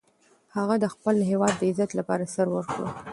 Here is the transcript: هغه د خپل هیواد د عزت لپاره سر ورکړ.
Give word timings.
هغه 0.57 0.75
د 0.83 0.85
خپل 0.93 1.15
هیواد 1.29 1.53
د 1.57 1.61
عزت 1.71 1.91
لپاره 1.99 2.31
سر 2.35 2.47
ورکړ. 2.55 2.83